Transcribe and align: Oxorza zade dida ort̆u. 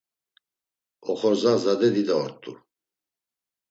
Oxorza 1.11 1.53
zade 1.63 1.87
dida 1.95 2.15
ort̆u. 2.23 2.51